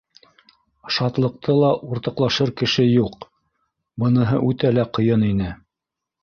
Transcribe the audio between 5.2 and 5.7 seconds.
ине.